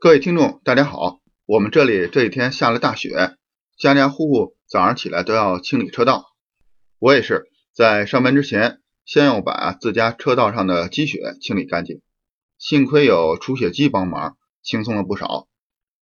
[0.00, 1.18] 各位听众，大家好。
[1.44, 3.34] 我们这里这几天下了大雪，
[3.76, 6.36] 家家户户早上起来都要清理车道。
[7.00, 12.00] 我也是在上班之前，先要把自家车道上的积雪清理干净。
[12.58, 15.48] 幸亏有除雪机帮忙，轻松了不少。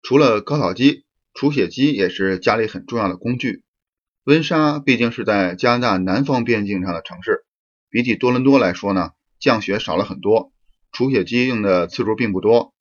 [0.02, 3.62] 除了高草机，除雪机也是家里很重要的工具。
[4.24, 7.46] 温莎毕竟是在加拿大南方边境上的城市，
[7.88, 10.52] 比起多伦多来说呢，降雪少了很多，
[10.92, 12.74] 除雪机用的次数并不多。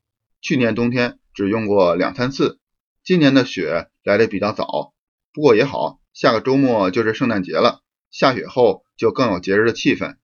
[0.46, 2.59] 去年冬天只用过两三次，
[3.04, 4.93] 今年的雪来的比较早，
[5.33, 10.18] 不过也好，下个周末就是圣诞节了，下雪后就更有节日的气氛。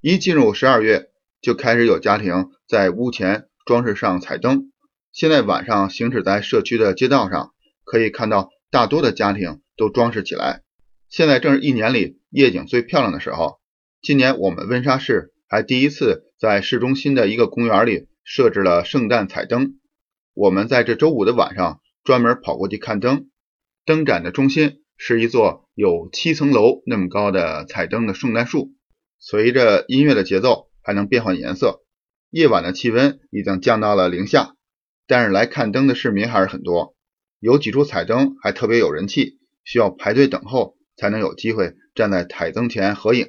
[0.00, 1.10] 一进入十二月，
[1.42, 4.72] 就开始有家庭在屋前装饰上彩灯。
[5.12, 7.52] 现在晚上行驶在社区的街道上，
[7.84, 10.62] 可以看到大多的家庭都装饰起来。
[11.10, 13.60] 现在正是一年里夜景最漂亮的时候。
[14.00, 18.08] 今年我们温莎市还第一次在市中心的一个公园里。
[18.24, 19.78] 设置了圣诞彩灯，
[20.34, 23.28] 我们在这周五的晚上专门跑过去看灯。
[23.84, 28.72] 灯展的中心是一座有七层楼那么高的彩灯的圣诞树，
[29.18, 31.84] 随着音乐的节奏还能变换颜色。
[32.30, 34.54] 夜晚的气温已经降到了零下，
[35.06, 36.96] 但是来看灯的市民还是很多。
[37.40, 43.28] 有几处彩灯还特别有人气，需要排队等候才能有机会站在彩灯前合影。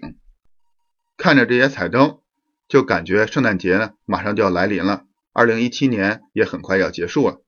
[1.17, 2.19] 看着这些彩灯。
[2.67, 7.42] 就感觉圣诞节呢马上就要来临了，二零一七年也很快要结束了。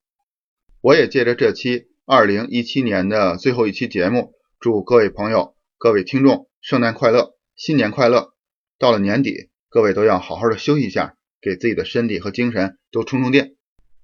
[0.80, 8.34] 我也借着这期二零一七年的最后一期节目，祝各位朋友、各位听众圣诞快乐，新年快乐！
[8.78, 13.56] 到了年底，各位都要好好的休息一下，给自己的身体和精神都充充电。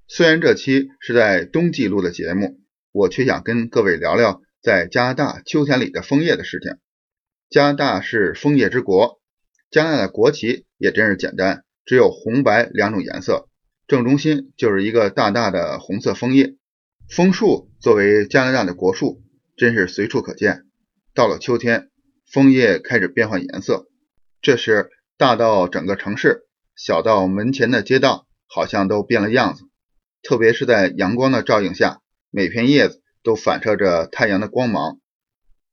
[0.09, 2.59] 虽然这期是在冬季录的节目，
[2.91, 6.79] 我却想跟各位聊聊在加拿大秋天里的枫叶的事情。
[7.49, 9.21] 加拿大是枫叶之国。
[9.71, 13.49] 加拿大的国旗也真是简单，只有红白两种颜色，
[13.87, 16.57] 正中心就是一个大大的红色枫叶。
[17.09, 19.23] 枫树作为加拿大的国树，
[19.57, 20.65] 真是随处可见。
[21.15, 21.91] 到了秋天，
[22.29, 23.87] 枫叶开始变换颜色，
[24.41, 29.63] 这时大到整个城市，小到门前的街道，好像都变了样子。
[30.25, 32.01] 特别是在阳光的照映下，
[32.33, 34.99] 每片叶子都反射着太阳的光芒，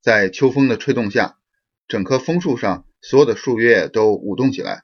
[0.03, 1.39] 在秋风的吹动下，
[1.87, 2.85] 整棵枫树上。
[3.01, 4.83] 所有的树叶都舞动起来，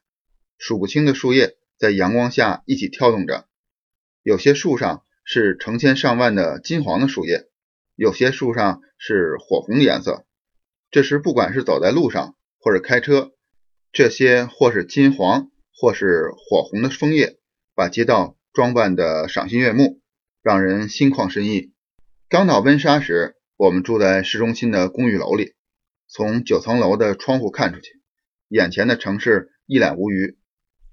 [0.58, 3.48] 数不清的树叶在阳光下一起跳动着。
[4.24, 7.50] 有些树上是成千上万的金黄的树叶，
[7.96, 10.26] 有些树上是火红的颜色。
[10.92, 13.34] 这时，不管是走在路上或者开车，
[13.92, 17.38] 这些或是金黄或是火红的枫叶，
[17.76, 20.02] 把街道装扮得赏心悦目，
[20.42, 21.74] 让人心旷神怡。
[22.30, 25.54] 刚到温莎时，我们住在市中心的公寓楼里，
[26.08, 28.02] 从九层楼的窗户看出去。
[28.48, 30.38] 眼前的城市一览无余，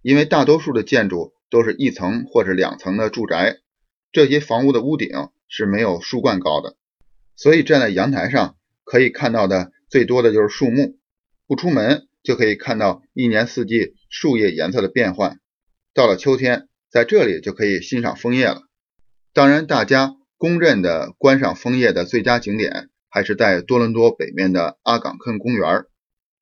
[0.03, 3.59] 因为大多数的建筑都是一层或者两层的住宅，
[4.11, 5.09] 这些房屋的屋顶
[5.49, 6.77] 是没有树冠高的，
[7.37, 10.99] 所以站在阳台上可以看到的最多的就是树木。
[11.47, 15.39] 不出门就可以看到一年四季树叶颜色的变换。
[15.95, 18.63] 到了秋天，在这里就可以欣赏枫叶了。
[19.33, 25.85] 当然，大家公认的观赏枫叶的最佳景点还是在多伦多北面的阿岗昆公园。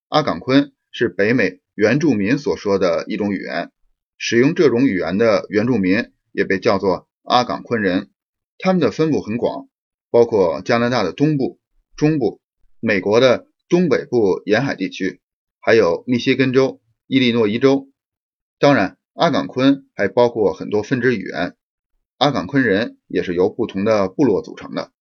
[0.08, 0.72] 阿岗昆。
[0.92, 3.72] 是北美原住民所说的一种语言，
[4.18, 8.10] 使用这种语言的原住民也被叫做阿岗昆人。
[8.58, 9.66] 他们的分布很广，
[10.10, 11.58] 包括加拿大的东部、
[11.96, 12.42] 中部、
[12.80, 15.22] 美国的东北部沿海地区，
[15.58, 17.88] 还有密歇根州、伊利诺伊州。
[18.58, 21.56] 当然，阿岗昆还包括很多分支语言。
[22.18, 24.92] 阿岗昆人也是由不同的部落组成的。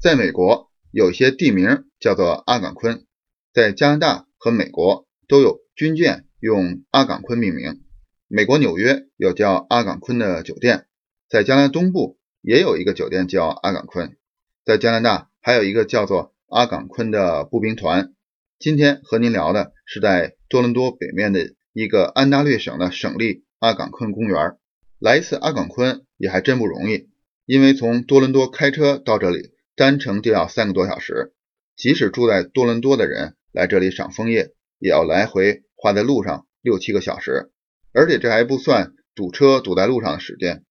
[0.00, 3.04] 在美国，有一些地名叫做阿岗昆，
[3.52, 5.06] 在加拿大和美国。
[5.26, 7.82] 都有军舰用阿岗昆命名。
[8.28, 10.86] 美国纽约有叫阿岗昆的酒店，
[11.28, 14.16] 在加拿大东部也有一个酒店叫阿岗昆。
[14.64, 18.12] 在加拿大还有一个叫做阿岗昆的步兵团。
[18.60, 24.56] 今天和您聊的是在多伦多北面的一个安大略省的省立阿岗昆公园。
[25.00, 27.08] 来一次阿岗昆也还真不容易，
[27.46, 31.34] 因为从多伦多开车到这里单程就要三个多小时。
[31.76, 34.52] 即使住在多伦多的人来这里赏枫叶。
[34.84, 37.50] 也要来回花在路上六七个小时，
[37.94, 40.62] 而且这还不算堵车堵在路上的时间。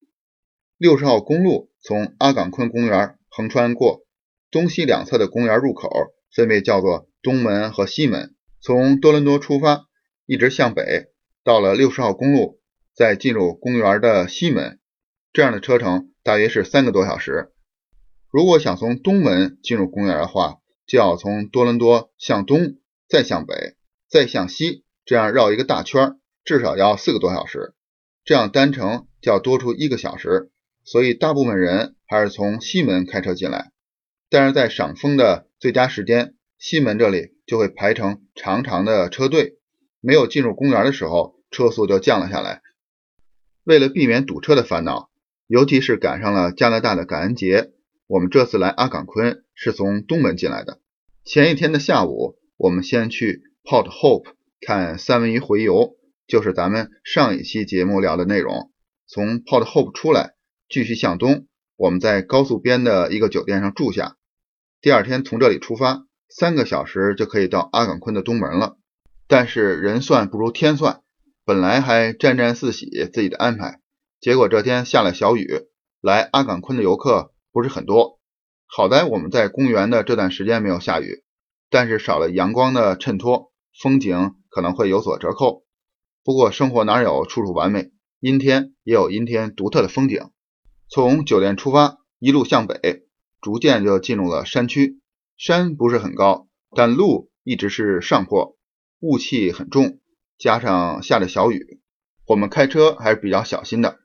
[0.77, 4.05] 六十号公路从阿岗昆公园横穿过，
[4.51, 5.89] 东西两侧的公园入口
[6.31, 8.35] 分别叫做东门和西门。
[8.61, 9.87] 从多伦多出发，
[10.27, 11.07] 一直向北，
[11.43, 12.61] 到了六十号公路，
[12.93, 14.79] 再进入公园的西门。
[15.31, 17.51] 这样的车程大约是三个多小时。
[18.29, 22.75] 如果想从东门进入公园的话，就要从多伦多向东，
[23.09, 23.75] 再向北。
[24.13, 27.73] 再向西，这样绕一个大圈，至少要四个多小时。
[28.23, 30.51] 这样单程就要多出一个小时。
[30.83, 33.71] 所以大部分人还是从西门开车进来。
[34.29, 39.57] 但是在赏枫的最佳时间，西门这里就会排成长长的车队，
[39.99, 42.61] 没有进入公园的时候，车速就降了下来。
[43.63, 45.09] 为了避免堵车的烦恼，
[45.47, 47.71] 尤其是赶上了加拿大的感恩节，
[48.05, 50.79] 我们这次来阿岗昆是从东门进来的。
[51.25, 54.25] 前一天的下午，我们先去 Port Hope
[54.59, 55.95] 看三文鱼洄游，
[56.27, 58.71] 就是咱们上一期节目聊的内容。
[59.07, 60.33] 从 Port Hope 出来，
[60.67, 64.17] 继续向东，我们在高速边的一个酒店上住下。
[64.81, 68.75] 第二天从这里出发，三个小时就可以到阿岗昆的东门了。
[69.27, 71.01] 但是人算不如天算。
[71.45, 73.79] 本来还沾沾自喜自己的安排，
[74.19, 75.67] 结果这天下了小雨，
[76.01, 78.19] 来阿岗昆的游客不是很多。
[78.65, 81.23] 好在我们在公园的这段时间没有下雨，
[81.69, 85.63] 但是少了阳光的衬托，风景可能会有所折扣。
[86.23, 90.29] 不过生活哪有处处完美，阴天也有阴天独特的风景。
[90.87, 93.05] 从酒店出发，一路向北，
[93.41, 95.01] 逐渐就进入了山区。
[95.35, 98.57] 山不是很高，但路一直是上坡，
[98.99, 99.99] 雾气很重。
[100.37, 101.81] 加上下着小雨，
[102.25, 103.99] 我们开车还是比较小心的。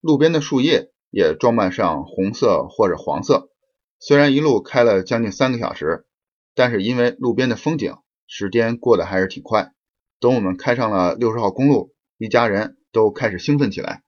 [0.00, 3.50] 路边的树叶也装扮上红色或者黄色。
[3.98, 6.06] 虽然一路开了将近三个小时，
[6.54, 7.94] 但是因为路边的风景，
[8.34, 9.72] 时间过得还是挺快。
[10.18, 14.00] 等我们开上了六十号公路，一家人都开始兴奋起来。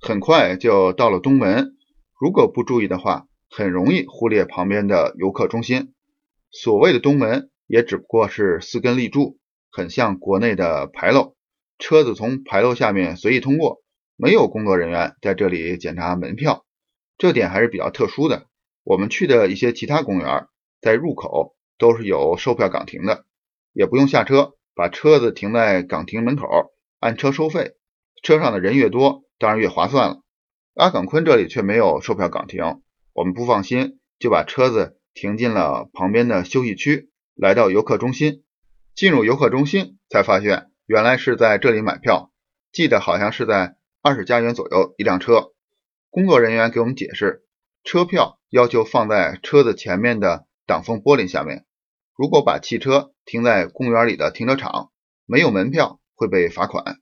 [0.00, 1.76] 很快就到了东门，
[2.20, 5.94] 如果不注意的话，很容易忽略旁边的游客中心。
[6.50, 9.38] 所谓的东门，也只不过是四根立柱。
[9.70, 11.36] 很像国内的牌楼，
[11.78, 13.84] 车子从牌楼下面随意通过，
[14.16, 16.64] 没有工作人员在这里检查门票，
[17.18, 18.48] 这点还是比较特殊的。
[18.82, 20.48] 我们去的一些其他公园，
[20.80, 23.24] 在入口都是有售票岗亭的，
[23.74, 26.48] 也不用下车，把车子停在岗亭门口，
[27.00, 27.72] 按车收费。
[28.22, 30.22] 车上的人越多，当然越划算了。
[30.74, 32.80] 阿岗昆这里却没有售票岗亭，
[33.12, 38.42] 我们不放心，就把车子停进了旁边的休息区，来到游客中心。
[38.94, 42.32] 进入游客中心，才发现原来是在这里买票。
[42.72, 45.52] 记得好像是在二十加元左右一辆车。
[46.10, 47.44] 工作人员给我们解释，
[47.82, 51.66] 车票要求放在车子前面的挡风玻璃下面。
[52.16, 54.90] 如果把汽车停在公园里的停车场，
[55.26, 56.98] 没有门票会被罚款。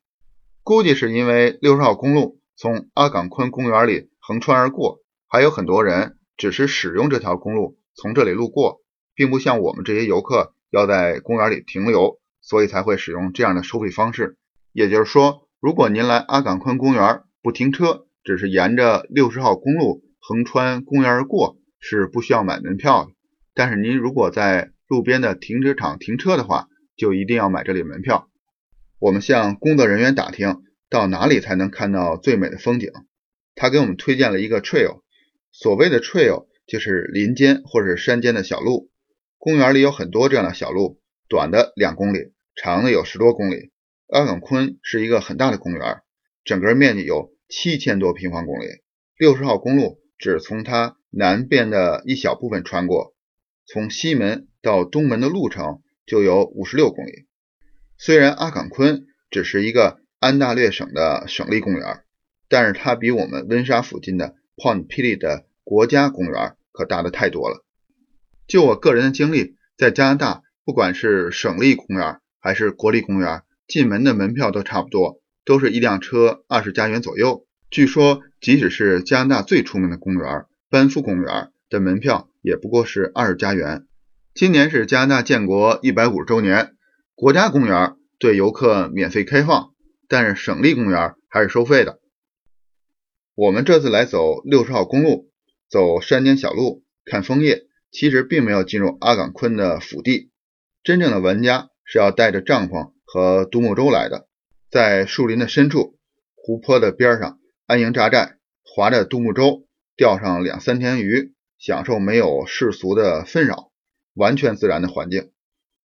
[0.62, 8.82] 估计是因为六十号公路从阿岗昆公园里横穿而过，还有很多人只是使用这条公路从这里路过，
[9.14, 10.54] 并不像我们这些游客。
[10.72, 14.38] 要在公园里停留，所以才会使用这样的收费方式。
[14.72, 23.10] 也就是说，如果您来阿岗昆公园不停车，只是沿着六十号公路横穿公园而过，是不需要买门票的。
[23.52, 26.68] 但是您如果在路边的停车场停车的话，
[26.98, 28.28] 就一定要买这里门票。
[28.98, 32.90] 我们向工作人员打听到哪里才能看到最美的风景，
[33.54, 35.00] 他给我们推荐了一个 trail。
[35.50, 38.90] 所谓的 trail 就是林间或者山间的小路。
[39.38, 43.70] 公园里有很多这样的小路，短的两公里，长的有十多公里。
[44.08, 46.02] 阿岗昆是一个很大的公园，
[46.44, 48.66] 整个面积有七千多平方公里。
[49.16, 53.14] 六十号公路只从它南边的一小部分穿过，
[53.66, 57.26] 从西门到东门的路程就有五十六公里。
[57.98, 62.02] 虽然阿岗昆只是一个安大略省的省立公园，
[62.48, 67.64] 但是它比我们温莎附近的 pont p i l i 的国家公园可大的太多了。
[68.46, 77.46] 就我个人的经历，在加拿大，不管是省立公园还是国立公园，进门的门票都差不多，都是一辆车二十加元左右。
[77.70, 83.86] 据说，即使是加拿大最出名的公园班夫公园的门票，也不过是二十加元。
[84.34, 86.76] 今年是加拿大建国一百五十周年，
[87.14, 89.72] 国家公园对游客免费开放，
[90.08, 92.00] 但是省立公园还是收费的。
[93.34, 95.30] 我们这次来走六十号公路，
[95.70, 97.62] 走山间小路，看枫叶。
[97.94, 100.30] 其实并没有进入阿岗昆的腹地，
[100.82, 104.28] 真正的玩家是要带着帐篷和独木舟来的，
[104.70, 105.98] 在树林的深处、
[106.34, 113.70] 湖泊的边上安营扎寨，划着独木舟，钓上两三天鱼，享受没有世俗的纷扰、
[114.14, 115.30] 完全自然的环境。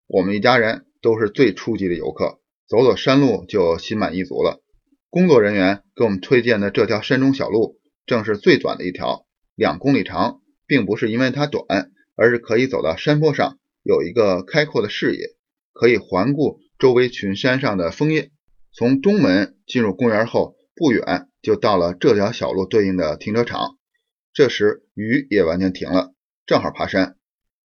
[0.07, 4.63] 我们一家人都是最初级的游客，走走山路就心满意足了。
[5.09, 11.91] 工作人员给我们推荐的这条山中小路，正是最短的一条，两公里长，并不是因为它短。
[12.17, 15.35] 而是可以走到山坡上，有一个开阔的视野，
[15.73, 18.31] 可以环顾周围群山上的枫叶。
[18.71, 23.74] 从东门进入公园后不远，就到了这条小路对应的停车场。
[24.35, 26.13] 这时雨也完全停了，
[26.45, 27.15] 正好爬山。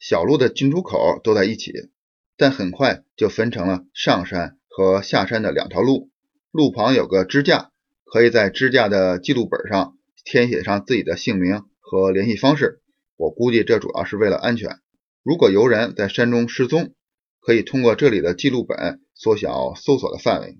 [0.00, 1.90] 小路的进出口都在一起，
[2.36, 6.10] 但很快就分成了上山和下山的两条路。
[6.50, 7.70] 路旁有个支架，
[8.04, 12.80] 可以在支架的记录本上填写上自己的姓名和联系方式。
[13.14, 14.80] 我估计这主要是为了安全。
[15.22, 16.94] 如果游人在山中失踪，
[17.40, 20.58] 可以通过这里的记录本缩小搜索的范围。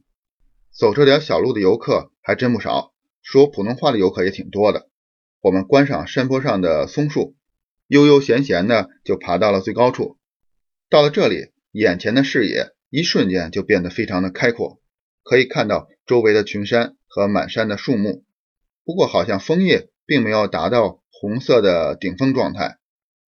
[0.71, 4.89] 走这条小路的游客还真不少，说普通话的游客也挺多的。
[5.47, 7.37] 我们观赏山坡上的松树，
[7.87, 10.19] 悠悠闲闲的就爬到了最高处。
[10.91, 14.81] 到了这里，眼前的视野一瞬间就变得非常的开阔，
[15.23, 18.25] 可以看到周围的群山和满山的树木。
[18.85, 22.79] 不过好像枫叶并没有达到红色的顶峰状态，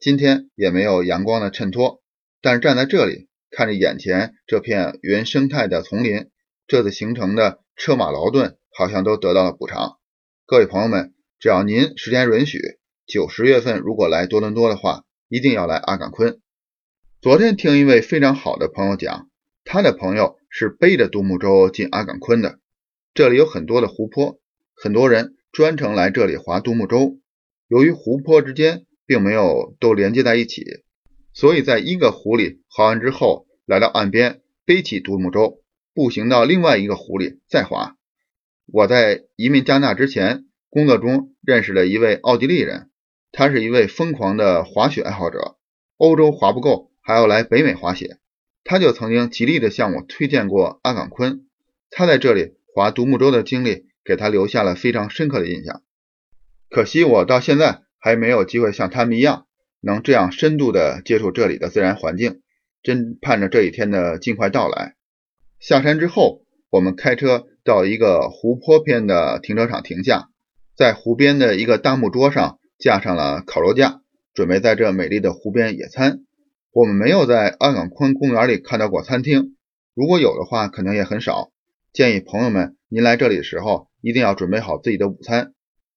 [0.00, 2.02] 今天也没有阳光的衬托。
[2.42, 6.30] 但是站在这里，看着眼前这片原生态的丛林，
[6.66, 9.98] 这次行程的车马劳顿好像都得到了补偿。
[10.46, 12.58] 各位朋友们，只要您时间允许，
[13.06, 16.40] 九十月份如果来多伦多的话，一定要来阿岗昆。
[17.20, 19.30] 昨天听一位非常好的朋友讲，
[19.62, 22.58] 他的朋友是背着独木舟进阿岗昆的。
[23.14, 24.40] 这里有很多的湖泊，
[24.74, 27.20] 很多人专程来这里划独木舟。
[27.68, 30.64] 由于湖泊之间并没有都连接在一起，
[31.32, 35.62] 所以在一个湖里划完之后，来到岸边背起独木舟，
[35.94, 37.94] 步行到另外一个湖里再划。
[38.66, 42.90] 我在移民加拿大之前，工作中认识了一位奥地利人，
[43.32, 45.56] 他是一位疯狂的滑雪爱好者，
[45.96, 46.88] 欧洲滑不够。
[47.00, 48.18] 还要来北美滑雪，
[48.64, 51.46] 他就曾经极力的向我推荐过阿岗昆。
[51.88, 55.82] 他在这里划独木舟的经历，给他留下了非常深刻的印象。
[56.68, 59.46] 可惜我到现在还没有机会像他们一样，
[59.80, 62.42] 能这样深度的接触这里的自然环境。
[62.82, 64.96] 真盼着这一天的尽快到来。
[65.58, 70.28] 下山之后，我们开车到一个湖泊边的停车场停下，
[70.78, 74.00] 在湖边的一个大木桌上架上了烤肉架，
[74.32, 76.20] 准备在这美丽的湖边野餐。
[76.70, 79.56] 我们没有在阿岗昆公园里看到过餐厅，
[79.92, 81.50] 如果有的话，可能也很少。
[81.92, 85.52] 建议朋友们，您来这里的时候一定要准备好自己的午餐。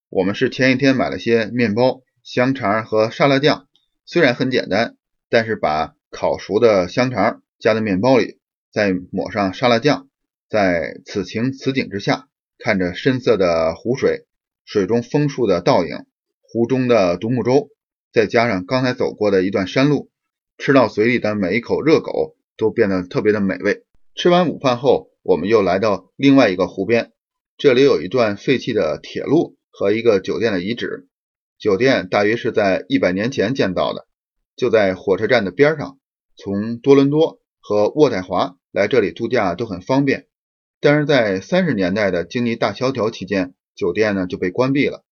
[0.09, 3.67] 我们是前一天买了些面包、香肠和沙拉酱，
[4.03, 4.95] 虽然很简单，
[5.29, 8.39] 但是把烤熟的香肠加在面包里，
[8.71, 10.07] 再抹上沙拉酱，
[10.49, 14.25] 在此情此景之下，看着深色的湖水，
[14.65, 16.05] 水中枫树的倒影，
[16.41, 17.69] 湖中的独木舟，
[18.11, 20.09] 再加上刚才走过的一段山路。
[20.57, 23.83] 吃到嘴里的每一口热狗都变得特别的美味。
[24.13, 27.11] 吃完午饭后，我们又来到另外一个湖边，
[27.57, 31.07] 这里有一段废弃的铁路和一个酒店的遗址。
[31.57, 34.05] 酒店大约是在一百年前建造的，
[34.55, 35.97] 就在火车站的边上。
[36.35, 40.27] 从多伦多和渥太华来这里度假都很方便。
[40.79, 45.03] 但是在三十年代的经济大萧条期间，酒店呢就被关闭了。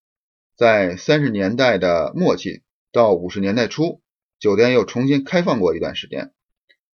[0.56, 2.62] 在三十年代的末期
[2.92, 4.00] 到五十年代初。
[4.40, 6.32] 酒店又重新开放过一段时间，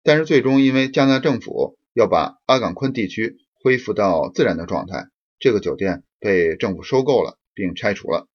[0.04, 5.08] 但是最终因为加拿大政府要把阿岗昆地区恢复到自然的状态，
[5.40, 8.28] 这个酒店被政府收购了并拆除了。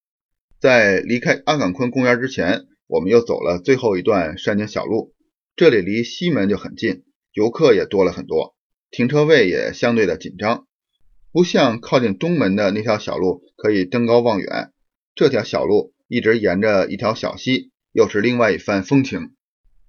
[0.58, 5.12] 在离开阿岗昆公园之前，我们又走了最后一段山间小路，
[5.54, 8.56] 这里离西门就很近，游客也多了很多，
[8.90, 10.66] 停车位也相对的紧张，
[11.34, 14.70] 不像靠近东门的那条小路可以登高望远，
[15.16, 17.72] 这条小路一直沿着一条小溪。
[17.90, 19.32] 又是另外一番风情。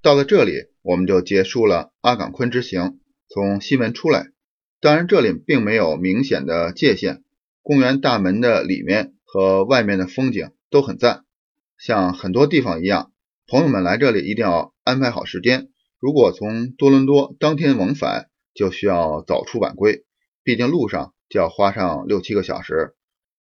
[0.02, 3.00] 到了这里，我们就结束了阿岗昆之行，
[3.30, 4.32] 从西门出来。
[4.82, 7.22] 当然，这里并没有明显的界限，
[7.62, 11.26] 公园大门的里面和外面的风景都很赞。
[11.78, 13.12] 像很多地方一样，
[13.46, 15.70] 朋友们来这里一定要安排好时间。
[16.00, 20.06] 如果从多伦多当天往返，就需要早出晚归，
[20.44, 22.96] 毕竟路上就要花上六七个小时。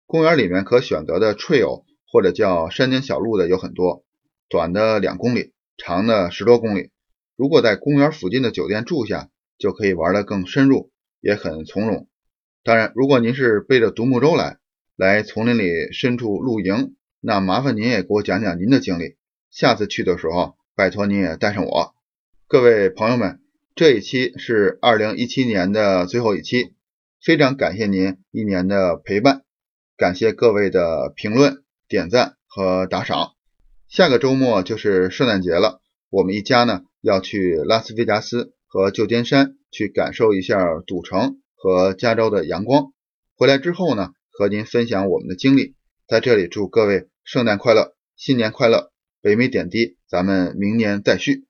[0.07, 4.04] 公园里面可选择的 trail 或者叫山间小路的有很多。
[4.49, 6.90] 短的两公里，长的十多公里。
[7.37, 12.07] 如果在公园附近的酒店住下，就可以玩得更深入，也很从容。
[12.62, 14.59] 当然，如果您是背着独木舟来，
[14.95, 19.16] 来丛林里深处露营，那麻烦您也给我讲讲您的经历。
[19.50, 21.95] 下次去的时候，拜托您也带上我。
[22.47, 23.40] 各位朋友们，
[23.75, 26.75] 这一期是二零一七年的最后一期，
[27.25, 29.45] 非常感谢您一年的陪伴，
[29.97, 33.33] 感谢各位的评论、点赞和打赏。
[33.88, 42.93] 下个周末就是圣诞节了，我们一家呢要去拉斯维加斯和旧金山去感受一下赌城和加州的阳光。
[43.37, 45.76] 回来之后呢，和您分享我们的经历。
[46.07, 48.93] 在这里祝各位圣诞快乐，新年快乐！
[49.23, 51.47] 北美点滴，咱们明年再续。